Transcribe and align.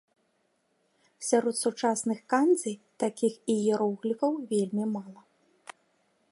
Сярод 1.27 1.55
сучасных 1.65 2.19
кандзі 2.33 2.73
такіх 3.05 3.33
іерогліфаў 3.57 4.33
вельмі 4.55 4.85
мала. 4.99 5.21